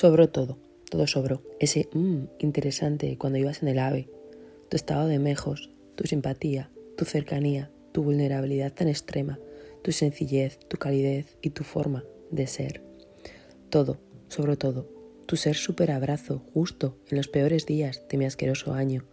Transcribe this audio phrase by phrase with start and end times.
[0.00, 1.42] Sobró todo, todo sobró.
[1.58, 4.08] Ese mmm interesante cuando ibas en el ave,
[4.68, 9.40] tu estado de mejos, tu simpatía, tu cercanía, tu vulnerabilidad tan extrema,
[9.82, 12.80] tu sencillez, tu calidez y tu forma de ser.
[13.70, 13.98] Todo,
[14.28, 14.88] sobre todo,
[15.26, 19.04] tu ser super abrazo justo en los peores días de mi asqueroso año.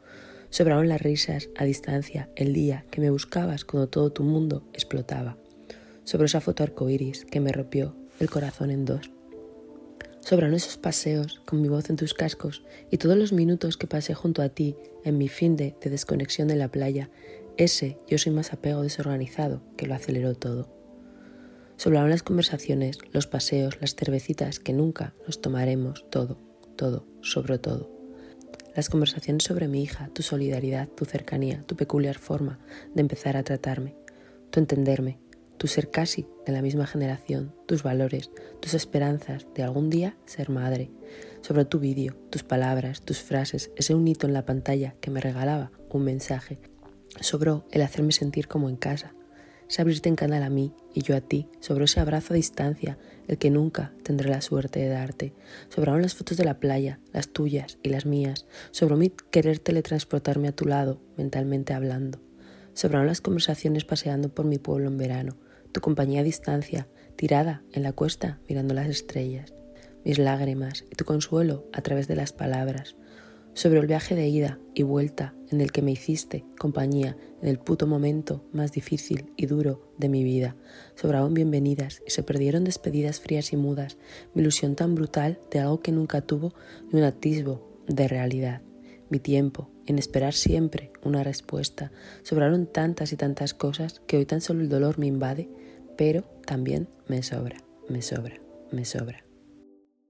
[0.51, 5.35] Sobraron las risas a distancia el día que me buscabas cuando todo tu mundo explotaba.
[6.03, 9.14] Sobre esa foto arcoíris que me rompió el corazón en dos.
[10.25, 14.15] Sobraron esos paseos con mi voz en tus cascos y todos los minutos que pasé
[14.15, 17.11] junto a ti en mi fin de, de desconexión de la playa.
[17.57, 20.67] Ese yo soy más apego desorganizado que lo aceleró todo.
[21.77, 26.39] Sobraron las conversaciones, los paseos, las cervecitas que nunca nos tomaremos, todo,
[26.75, 27.91] todo, sobre todo.
[28.75, 32.57] Las conversaciones sobre mi hija, tu solidaridad, tu cercanía, tu peculiar forma
[32.95, 33.95] de empezar a tratarme,
[34.49, 35.19] tu entenderme,
[35.57, 40.49] tu ser casi de la misma generación, tus valores, tus esperanzas de algún día ser
[40.49, 40.91] madre,
[41.41, 45.21] sobre tu vídeo, tus palabras, tus frases, ese un hito en la pantalla que me
[45.21, 46.59] regalaba un mensaje.
[47.21, 49.13] Sobró el hacerme sentir como en casa,
[49.69, 52.97] es abrirte en canal a mí y yo a ti, sobre ese abrazo a distancia,
[53.27, 55.33] el que nunca tendré la suerte de darte.
[55.69, 60.49] Sobraron las fotos de la playa, las tuyas y las mías, sobre mí querer teletransportarme
[60.49, 62.19] a tu lado, mentalmente hablando.
[62.75, 65.37] Sobraron las conversaciones paseando por mi pueblo en verano,
[65.71, 69.53] tu compañía a distancia, tirada en la cuesta mirando las estrellas,
[70.03, 72.97] mis lágrimas y tu consuelo a través de las palabras,
[73.53, 77.59] sobre el viaje de ida y vuelta en el que me hiciste compañía en el
[77.59, 80.57] puto momento más difícil y duro de mi vida.
[80.95, 83.97] Sobraron bienvenidas y se perdieron despedidas frías y mudas,
[84.33, 86.53] mi ilusión tan brutal de algo que nunca tuvo
[86.91, 88.61] ni un atisbo de realidad.
[89.09, 91.91] Mi tiempo en esperar siempre una respuesta.
[92.23, 95.49] Sobraron tantas y tantas cosas que hoy tan solo el dolor me invade,
[95.97, 98.39] pero también me sobra, me sobra,
[98.71, 99.24] me sobra.